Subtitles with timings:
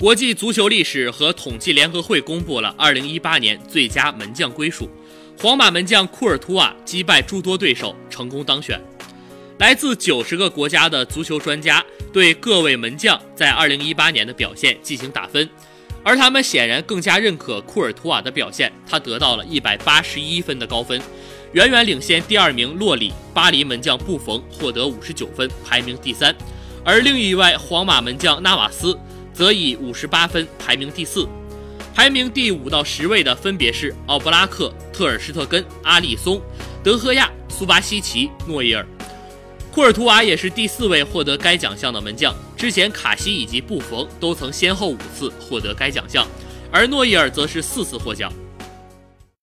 [0.00, 4.88] 国际足球历史和统计联合会公布了2018年最佳门将归属，
[5.36, 8.80] 皇马门将库尔图瓦击败诸多对手，成功当选。
[9.58, 15.50] 来自九十个国家的足球专家对各位门将在2018年的表现进行打分，
[16.04, 21.02] 而他们显然更加认可库尔图瓦的表现，他得到了一百八十一分的高分，
[21.54, 23.12] 远远领先第二名洛里。
[23.34, 26.32] 巴黎门将布冯获得五十九分，排名第三，
[26.84, 28.96] 而另一位皇马门将纳瓦斯。
[29.38, 31.24] 则以五十八分排名第四，
[31.94, 36.42] 排名第五到十位的分别是奥布拉克、特尔施特根、阿里松、
[36.82, 38.84] 德赫亚、苏巴西奇、诺伊尔。
[39.70, 42.34] 库尔图瓦也是第四位获得该奖项的门将。
[42.56, 46.26] 之前卡西以及布冯都曾先后五次获得该奖项，
[46.72, 48.32] 而诺伊尔则是四次获奖。